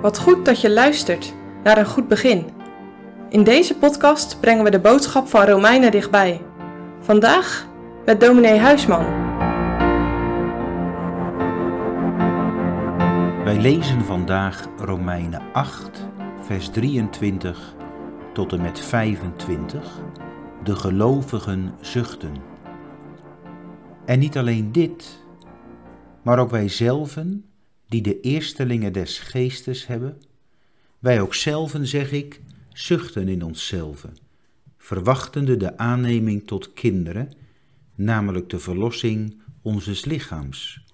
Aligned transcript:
Wat 0.00 0.18
goed 0.18 0.44
dat 0.44 0.60
je 0.60 0.70
luistert 0.70 1.34
naar 1.62 1.78
een 1.78 1.86
goed 1.86 2.08
begin. 2.08 2.50
In 3.28 3.44
deze 3.44 3.76
podcast 3.76 4.40
brengen 4.40 4.64
we 4.64 4.70
de 4.70 4.80
boodschap 4.80 5.28
van 5.28 5.44
Romeinen 5.44 5.90
dichtbij. 5.90 6.40
Vandaag 7.00 7.66
met 8.04 8.20
dominee 8.20 8.58
Huisman. 8.58 9.04
Wij 13.44 13.60
lezen 13.60 14.04
vandaag 14.04 14.66
Romeinen 14.78 15.42
8, 15.52 16.08
vers 16.40 16.68
23 16.68 17.74
tot 18.32 18.52
en 18.52 18.60
met 18.60 18.80
25. 18.80 20.00
De 20.64 20.76
gelovigen 20.76 21.74
zuchten. 21.80 22.34
En 24.04 24.18
niet 24.18 24.38
alleen 24.38 24.72
dit, 24.72 25.24
maar 26.22 26.38
ook 26.38 26.50
wij 26.50 26.68
zelven 26.68 27.49
die 27.90 28.02
de 28.02 28.20
eerstelingen 28.20 28.92
des 28.92 29.18
geestes 29.18 29.86
hebben, 29.86 30.22
wij 30.98 31.20
ook 31.20 31.34
zelven, 31.34 31.86
zeg 31.86 32.12
ik, 32.12 32.40
zuchten 32.72 33.28
in 33.28 33.44
onszelven, 33.44 34.16
verwachtende 34.78 35.56
de 35.56 35.78
aanneming 35.78 36.46
tot 36.46 36.72
kinderen, 36.72 37.32
namelijk 37.94 38.48
de 38.48 38.58
verlossing 38.58 39.40
onzes 39.62 40.04
lichaams. 40.04 40.84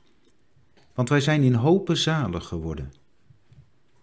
Want 0.95 1.09
wij 1.09 1.21
zijn 1.21 1.43
in 1.43 1.55
hopen 1.55 1.97
zalig 1.97 2.47
geworden. 2.47 2.93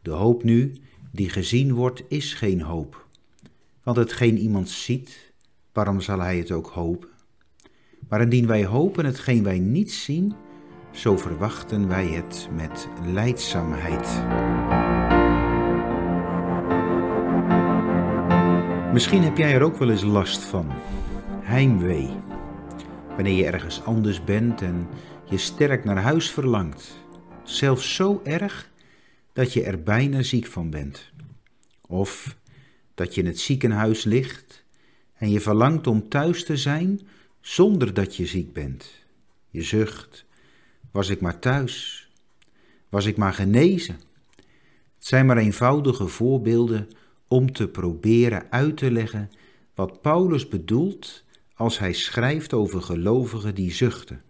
De 0.01 0.11
hoop 0.11 0.43
nu, 0.43 0.73
die 1.11 1.29
gezien 1.29 1.73
wordt, 1.73 2.03
is 2.07 2.33
geen 2.33 2.61
hoop. 2.61 3.07
Want 3.83 3.97
hetgeen 3.97 4.37
iemand 4.37 4.69
ziet, 4.69 5.33
waarom 5.71 6.01
zal 6.01 6.19
hij 6.19 6.37
het 6.37 6.51
ook 6.51 6.67
hopen? 6.67 7.09
Maar 8.09 8.21
indien 8.21 8.47
wij 8.47 8.65
hopen 8.65 9.05
hetgeen 9.05 9.43
wij 9.43 9.59
niet 9.59 9.91
zien, 9.91 10.33
zo 10.93 11.17
verwachten 11.17 11.87
wij 11.87 12.07
het 12.07 12.49
met 12.55 12.87
leidzaamheid. 13.05 14.21
Misschien 18.93 19.23
heb 19.23 19.37
jij 19.37 19.53
er 19.53 19.61
ook 19.61 19.77
wel 19.77 19.89
eens 19.89 20.03
last 20.03 20.43
van. 20.43 20.71
Heimwee. 21.41 22.09
Wanneer 23.15 23.33
je 23.33 23.45
ergens 23.45 23.83
anders 23.83 24.23
bent 24.23 24.61
en 24.61 24.87
je 25.25 25.37
sterk 25.37 25.83
naar 25.83 26.01
huis 26.01 26.31
verlangt. 26.31 26.97
Zelfs 27.43 27.95
zo 27.95 28.21
erg 28.23 28.71
dat 29.33 29.53
je 29.53 29.63
er 29.63 29.83
bijna 29.83 30.21
ziek 30.21 30.45
van 30.45 30.69
bent. 30.69 31.11
Of 31.81 32.37
dat 32.95 33.15
je 33.15 33.21
in 33.21 33.27
het 33.27 33.39
ziekenhuis 33.39 34.03
ligt 34.03 34.65
en 35.13 35.29
je 35.29 35.39
verlangt 35.39 35.87
om 35.87 36.09
thuis 36.09 36.45
te 36.45 36.57
zijn 36.57 37.01
zonder 37.41 37.93
dat 37.93 38.15
je 38.15 38.25
ziek 38.25 38.53
bent. 38.53 38.91
Je 39.49 39.61
zucht 39.61 40.25
was 40.93 41.09
ik 41.09 41.21
maar 41.21 41.39
thuis? 41.39 42.07
Was 42.89 43.05
ik 43.05 43.17
maar 43.17 43.33
genezen? 43.33 43.99
Het 44.95 45.07
zijn 45.07 45.25
maar 45.25 45.37
eenvoudige 45.37 46.07
voorbeelden 46.07 46.87
om 47.27 47.53
te 47.53 47.67
proberen 47.67 48.51
uit 48.51 48.77
te 48.77 48.91
leggen 48.91 49.31
wat 49.75 50.01
Paulus 50.01 50.47
bedoelt 50.47 51.23
als 51.55 51.79
hij 51.79 51.93
schrijft 51.93 52.53
over 52.53 52.81
gelovigen 52.81 53.55
die 53.55 53.71
zuchten, 53.71 54.21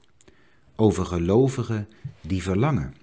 over 0.76 1.06
gelovigen 1.06 1.90
die 2.22 2.44
verlangen. 2.44 2.96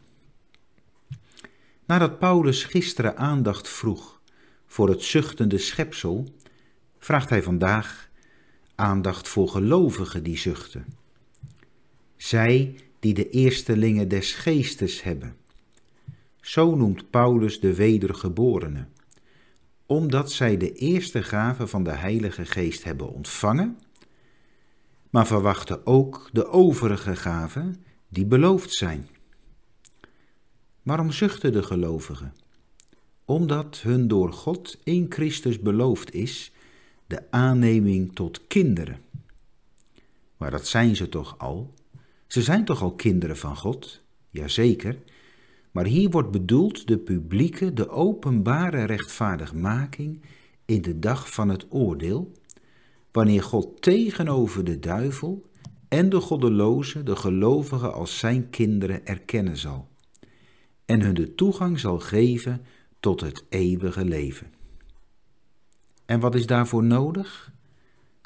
Nadat 1.85 2.19
Paulus 2.19 2.65
gisteren 2.65 3.17
aandacht 3.17 3.69
vroeg 3.69 4.21
voor 4.67 4.89
het 4.89 5.03
zuchtende 5.03 5.59
schepsel, 5.59 6.35
vraagt 6.99 7.31
hij 7.31 7.43
vandaag 7.43 8.11
aandacht 8.75 9.29
voor 9.29 9.49
gelovigen 9.49 10.23
die 10.23 10.39
zuchten. 10.39 10.87
Zij 12.17 12.81
die 13.01 13.15
de 13.15 13.31
eerstelingen 13.31 14.09
des 14.09 14.33
geestes 14.33 15.03
hebben. 15.03 15.37
Zo 16.41 16.75
noemt 16.75 17.11
Paulus 17.11 17.61
de 17.61 17.75
wedergeborenen, 17.75 18.93
omdat 19.87 20.33
zij 20.33 20.57
de 20.57 20.73
eerste 20.73 21.23
gave 21.23 21.67
van 21.67 21.85
de 21.85 21.91
Heilige 21.91 22.45
Geest 22.45 22.85
hebben 22.85 23.13
ontvangen, 23.13 23.79
maar 25.11 25.27
verwachten 25.27 25.87
ook 25.87 26.29
de 26.33 26.47
overige 26.47 27.17
gaven 27.17 27.85
die 28.09 28.27
beloofd 28.27 28.73
zijn. 28.73 29.09
Waarom 30.83 31.13
zuchten 31.13 31.53
de 31.53 31.63
gelovigen? 31.63 32.35
Omdat 33.25 33.81
hun 33.81 34.09
door 34.09 34.33
God 34.33 34.79
in 34.85 35.07
Christus 35.09 35.61
beloofd 35.61 36.15
is 36.15 36.53
de 37.07 37.31
aanneming 37.31 38.15
tot 38.15 38.47
kinderen. 38.47 39.01
Maar 40.37 40.51
dat 40.51 40.67
zijn 40.67 40.97
ze 40.97 41.09
toch 41.09 41.39
al? 41.39 41.75
Ze 42.31 42.43
zijn 42.43 42.65
toch 42.65 42.83
al 42.83 42.95
kinderen 42.95 43.37
van 43.37 43.57
God? 43.57 44.03
Jazeker. 44.29 44.99
Maar 45.71 45.87
hier 45.87 46.11
wordt 46.11 46.31
bedoeld 46.31 46.87
de 46.87 46.99
publieke, 46.99 47.73
de 47.73 47.89
openbare 47.89 48.85
rechtvaardigmaking 48.85 50.23
in 50.65 50.83
de 50.83 50.99
dag 50.99 51.33
van 51.33 51.49
het 51.49 51.67
oordeel, 51.69 52.33
wanneer 53.13 53.43
God 53.43 53.83
tegenover 53.83 54.65
de 54.65 54.79
duivel 54.79 55.47
en 55.89 56.09
de 56.09 56.21
goddelozen 56.21 57.05
de 57.05 57.17
gelovigen 57.17 57.93
als 57.93 58.19
zijn 58.19 58.51
kinderen 58.51 59.07
erkennen 59.07 59.57
zal 59.57 59.89
en 60.91 61.01
hun 61.01 61.15
de 61.15 61.35
toegang 61.35 61.81
zal 61.81 61.99
geven 61.99 62.65
tot 63.01 63.21
het 63.21 63.45
eeuwige 63.49 64.05
leven. 64.05 64.53
En 66.07 66.21
wat 66.21 66.35
is 66.35 66.47
daarvoor 66.47 66.85
nodig? 66.85 67.53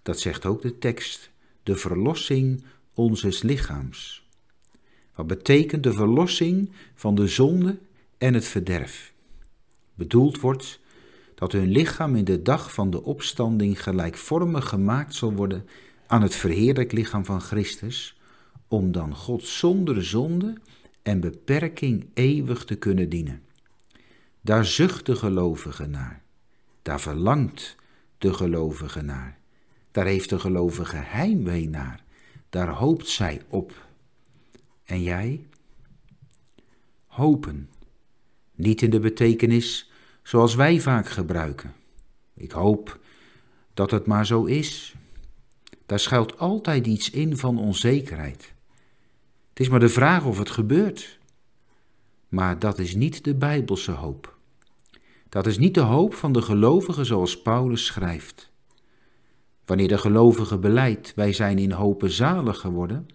Dat 0.02 0.20
zegt 0.20 0.46
ook 0.46 0.62
de 0.62 0.78
tekst, 0.78 1.30
de 1.62 1.76
verlossing 1.76 2.64
onzes 2.94 3.42
lichaams. 3.42 4.28
Wat 5.14 5.26
betekent 5.26 5.82
de 5.82 5.92
verlossing 5.92 6.72
van 6.94 7.14
de 7.14 7.26
zonde 7.26 7.78
en 8.18 8.34
het 8.34 8.44
verderf? 8.44 9.12
Bedoeld 9.94 10.40
wordt 10.40 10.80
dat 11.34 11.52
hun 11.52 11.70
lichaam 11.70 12.16
in 12.16 12.24
de 12.24 12.42
dag 12.42 12.72
van 12.72 12.90
de 12.90 13.02
opstanding 13.02 13.82
gelijkvormig 13.82 14.68
gemaakt 14.68 15.14
zal 15.14 15.32
worden 15.32 15.68
aan 16.06 16.22
het 16.22 16.34
verheerlijk 16.34 16.92
lichaam 16.92 17.24
van 17.24 17.40
Christus, 17.40 18.16
om 18.68 18.92
dan 18.92 19.14
God 19.14 19.42
zonder 19.42 20.04
zonde 20.04 20.54
en 21.02 21.20
beperking 21.20 22.06
eeuwig 22.14 22.64
te 22.64 22.74
kunnen 22.74 23.08
dienen. 23.08 23.42
Daar 24.40 24.64
zucht 24.64 25.06
de 25.06 25.16
gelovige 25.16 25.86
naar, 25.86 26.22
daar 26.82 27.00
verlangt 27.00 27.76
de 28.18 28.34
gelovige 28.34 29.02
naar, 29.02 29.38
daar 29.90 30.06
heeft 30.06 30.28
de 30.28 30.38
gelovige 30.38 30.96
heimwee 30.96 31.68
naar, 31.68 32.03
daar 32.54 32.68
hoopt 32.68 33.08
zij 33.08 33.42
op. 33.48 33.86
En 34.84 35.02
jij? 35.02 35.46
Hopen. 37.06 37.70
Niet 38.54 38.82
in 38.82 38.90
de 38.90 39.00
betekenis 39.00 39.90
zoals 40.22 40.54
wij 40.54 40.80
vaak 40.80 41.08
gebruiken. 41.08 41.74
Ik 42.34 42.50
hoop 42.50 42.98
dat 43.74 43.90
het 43.90 44.06
maar 44.06 44.26
zo 44.26 44.44
is. 44.44 44.94
Daar 45.86 45.98
schuilt 45.98 46.38
altijd 46.38 46.86
iets 46.86 47.10
in 47.10 47.36
van 47.36 47.58
onzekerheid. 47.58 48.52
Het 49.48 49.60
is 49.60 49.68
maar 49.68 49.80
de 49.80 49.88
vraag 49.88 50.24
of 50.24 50.38
het 50.38 50.50
gebeurt. 50.50 51.18
Maar 52.28 52.58
dat 52.58 52.78
is 52.78 52.94
niet 52.94 53.24
de 53.24 53.34
Bijbelse 53.34 53.92
hoop. 53.92 54.36
Dat 55.28 55.46
is 55.46 55.58
niet 55.58 55.74
de 55.74 55.80
hoop 55.80 56.14
van 56.14 56.32
de 56.32 56.42
gelovigen 56.42 57.06
zoals 57.06 57.42
Paulus 57.42 57.84
schrijft. 57.84 58.52
Wanneer 59.64 59.88
de 59.88 59.98
gelovige 59.98 60.58
beleidt, 60.58 61.12
wij 61.14 61.32
zijn 61.32 61.58
in 61.58 61.70
hopen 61.70 62.10
zalig 62.10 62.58
geworden, 62.58 63.06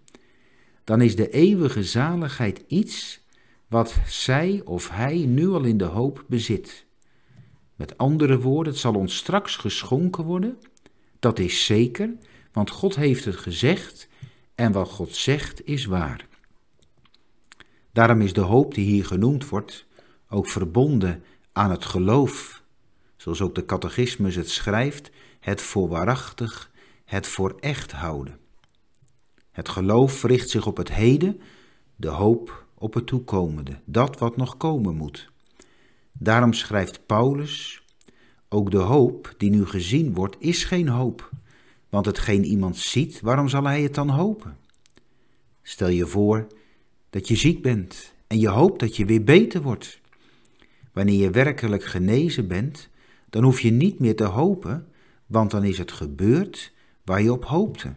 dan 0.84 1.02
is 1.02 1.16
de 1.16 1.30
eeuwige 1.30 1.84
zaligheid 1.84 2.64
iets 2.68 3.22
wat 3.68 3.96
zij 4.08 4.62
of 4.66 4.90
hij 4.90 5.18
nu 5.18 5.48
al 5.50 5.64
in 5.64 5.78
de 5.78 5.84
hoop 5.84 6.24
bezit. 6.28 6.86
Met 7.76 7.98
andere 7.98 8.40
woorden, 8.40 8.74
het 8.74 8.82
zal 8.82 8.96
ons 8.96 9.16
straks 9.16 9.56
geschonken 9.56 10.24
worden, 10.24 10.58
dat 11.20 11.40
is 11.40 11.66
zeker, 11.66 12.14
want 12.52 12.70
God 12.70 12.96
heeft 12.96 13.26
het 13.26 13.36
gezegd 13.36 14.08
en 14.56 14.72
wat 14.72 14.90
God 14.90 15.16
zegt 15.16 15.66
is 15.66 15.86
waar. 15.86 16.28
Daarom 17.92 18.22
is 18.22 18.34
de 18.34 18.42
hoop 18.42 18.74
die 18.74 18.86
hier 18.86 19.06
genoemd 19.06 19.50
wordt 19.50 19.86
ook 20.30 20.50
verbonden 20.50 21.24
aan 21.52 21.72
het 21.72 21.86
geloof, 21.86 22.64
zoals 23.20 23.42
ook 23.42 23.56
de 23.56 23.66
catechismus 23.66 24.36
het 24.36 24.50
schrijft, 24.50 25.12
het 25.40 25.62
voor 25.62 25.88
waarachtig, 25.88 26.72
het 27.06 27.28
voor 27.28 27.56
echt 27.60 27.92
houden. 27.92 28.38
Het 29.52 29.70
geloof 29.70 30.24
richt 30.24 30.50
zich 30.50 30.66
op 30.66 30.78
het 30.78 30.94
heden, 30.94 31.42
de 31.96 32.08
hoop 32.08 32.66
op 32.74 32.94
het 32.94 33.08
toekomende, 33.08 33.80
dat 33.86 34.20
wat 34.20 34.38
nog 34.38 34.58
komen 34.58 34.96
moet. 34.96 35.32
Daarom 36.12 36.54
schrijft 36.54 37.06
Paulus, 37.06 37.84
ook 38.50 38.72
de 38.72 38.78
hoop 38.78 39.34
die 39.38 39.50
nu 39.50 39.66
gezien 39.66 40.14
wordt, 40.14 40.36
is 40.40 40.64
geen 40.64 40.88
hoop, 40.88 41.30
want 41.90 42.06
hetgeen 42.06 42.46
iemand 42.46 42.78
ziet, 42.78 43.22
waarom 43.22 43.50
zal 43.50 43.64
hij 43.64 43.82
het 43.82 43.96
dan 43.96 44.10
hopen? 44.10 44.58
Stel 45.62 45.90
je 45.90 46.06
voor 46.06 46.48
dat 47.10 47.28
je 47.28 47.36
ziek 47.36 47.62
bent 47.62 48.14
en 48.28 48.40
je 48.40 48.50
hoopt 48.50 48.80
dat 48.80 48.96
je 48.96 49.06
weer 49.06 49.24
beter 49.24 49.62
wordt. 49.62 50.00
Wanneer 50.94 51.20
je 51.20 51.30
werkelijk 51.30 51.84
genezen 51.84 52.48
bent, 52.48 52.90
dan 53.30 53.44
hoef 53.44 53.60
je 53.60 53.72
niet 53.72 54.00
meer 54.00 54.16
te 54.16 54.24
hopen, 54.24 54.88
want 55.26 55.52
dan 55.52 55.64
is 55.64 55.78
het 55.78 55.92
gebeurd 55.92 56.74
waar 57.04 57.22
je 57.22 57.32
op 57.32 57.46
hoopte. 57.46 57.94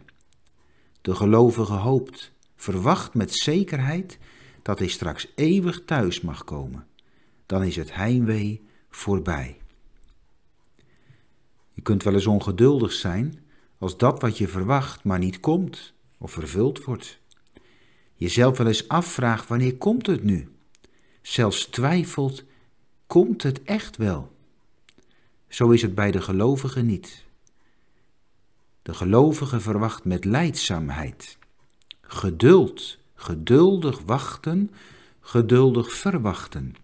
De 1.01 1.15
gelovige 1.15 1.73
hoopt, 1.73 2.31
verwacht 2.55 3.13
met 3.13 3.33
zekerheid 3.33 4.17
dat 4.61 4.79
hij 4.79 4.87
straks 4.87 5.31
eeuwig 5.35 5.85
thuis 5.85 6.21
mag 6.21 6.43
komen. 6.43 6.87
dan 7.45 7.63
is 7.63 7.75
het 7.75 7.95
heimwee 7.95 8.61
voorbij. 8.89 9.57
Je 11.73 11.81
kunt 11.81 12.03
wel 12.03 12.13
eens 12.13 12.27
ongeduldig 12.27 12.91
zijn 12.91 13.39
als 13.77 13.97
dat 13.97 14.21
wat 14.21 14.37
je 14.37 14.47
verwacht 14.47 15.03
maar 15.03 15.19
niet 15.19 15.39
komt 15.39 15.93
of 16.17 16.31
vervuld 16.31 16.83
wordt. 16.83 17.19
Jezelf 18.13 18.57
wel 18.57 18.67
eens 18.67 18.87
afvraagt 18.87 19.47
wanneer 19.47 19.77
komt 19.77 20.07
het 20.07 20.23
nu? 20.23 20.49
Zelfs 21.21 21.65
twijfelt, 21.65 22.43
komt 23.07 23.43
het 23.43 23.63
echt 23.63 23.97
wel? 23.97 24.32
Zo 25.53 25.69
is 25.69 25.81
het 25.81 25.95
bij 25.95 26.11
de 26.11 26.21
gelovige 26.21 26.81
niet. 26.81 27.25
De 28.81 28.93
gelovige 28.93 29.59
verwacht 29.59 30.03
met 30.03 30.25
leidzaamheid, 30.25 31.37
geduld, 32.01 32.97
geduldig 33.15 33.99
wachten, 34.05 34.71
geduldig 35.19 35.93
verwachten. 35.93 36.75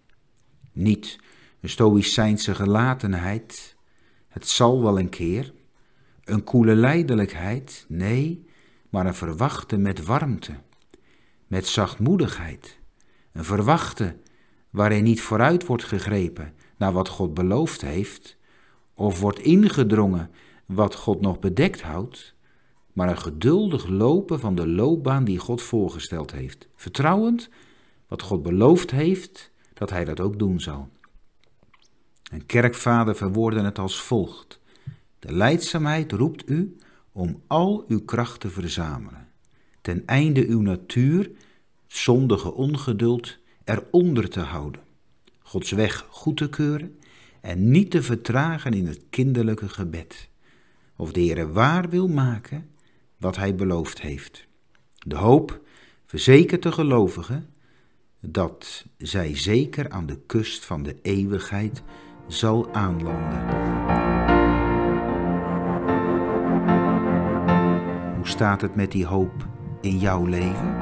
Niet 0.72 1.18
een 1.60 1.68
stoïcijnse 1.68 2.54
gelatenheid, 2.54 3.76
het 4.28 4.48
zal 4.48 4.82
wel 4.82 4.98
een 4.98 5.08
keer, 5.08 5.52
een 6.24 6.44
koele 6.44 6.74
lijdelijkheid, 6.74 7.84
nee, 7.88 8.46
maar 8.88 9.06
een 9.06 9.14
verwachten 9.14 9.82
met 9.82 10.04
warmte, 10.04 10.54
met 11.46 11.66
zachtmoedigheid, 11.66 12.78
een 13.32 13.44
verwachten 13.44 14.20
waarin 14.70 15.04
niet 15.04 15.20
vooruit 15.20 15.66
wordt 15.66 15.84
gegrepen 15.84 16.54
naar 16.76 16.92
wat 16.92 17.08
God 17.08 17.34
beloofd 17.34 17.80
heeft, 17.80 18.38
of 19.00 19.20
wordt 19.20 19.38
ingedrongen 19.38 20.30
wat 20.66 20.94
God 20.94 21.20
nog 21.20 21.38
bedekt 21.38 21.82
houdt, 21.82 22.34
maar 22.92 23.08
een 23.08 23.18
geduldig 23.18 23.86
lopen 23.86 24.40
van 24.40 24.54
de 24.54 24.66
loopbaan 24.66 25.24
die 25.24 25.38
God 25.38 25.62
voorgesteld 25.62 26.32
heeft, 26.32 26.68
vertrouwend 26.74 27.48
wat 28.08 28.22
God 28.22 28.42
beloofd 28.42 28.90
heeft, 28.90 29.50
dat 29.74 29.90
Hij 29.90 30.04
dat 30.04 30.20
ook 30.20 30.38
doen 30.38 30.60
zal. 30.60 30.88
Een 32.30 32.46
kerkvader 32.46 33.16
verwoordde 33.16 33.62
het 33.62 33.78
als 33.78 34.00
volgt: 34.00 34.60
De 35.18 35.32
leidzaamheid 35.32 36.12
roept 36.12 36.50
u 36.50 36.76
om 37.12 37.42
al 37.46 37.84
uw 37.88 38.04
kracht 38.04 38.40
te 38.40 38.50
verzamelen, 38.50 39.28
ten 39.80 40.06
einde 40.06 40.46
uw 40.46 40.60
natuur, 40.60 41.30
zondige 41.86 42.52
ongeduld, 42.52 43.38
eronder 43.64 44.28
te 44.28 44.40
houden, 44.40 44.82
Gods 45.38 45.70
weg 45.70 46.06
goed 46.08 46.36
te 46.36 46.48
keuren 46.48 46.98
en 47.40 47.70
niet 47.70 47.90
te 47.90 48.02
vertragen 48.02 48.72
in 48.72 48.86
het 48.86 49.04
kinderlijke 49.10 49.68
gebed, 49.68 50.28
of 50.96 51.12
de 51.12 51.20
Heer 51.20 51.52
waar 51.52 51.88
wil 51.88 52.08
maken 52.08 52.68
wat 53.16 53.36
Hij 53.36 53.54
beloofd 53.54 54.00
heeft. 54.00 54.46
De 54.98 55.16
hoop 55.16 55.60
verzekert 56.06 56.62
de 56.62 56.72
gelovigen 56.72 57.48
dat 58.20 58.86
zij 58.98 59.36
zeker 59.36 59.90
aan 59.90 60.06
de 60.06 60.18
kust 60.26 60.64
van 60.64 60.82
de 60.82 60.96
eeuwigheid 61.02 61.82
zal 62.26 62.74
aanlanden. 62.74 63.40
Hoe 68.16 68.28
staat 68.28 68.60
het 68.60 68.74
met 68.74 68.92
die 68.92 69.06
hoop 69.06 69.46
in 69.80 69.98
jouw 69.98 70.24
leven? 70.24 70.76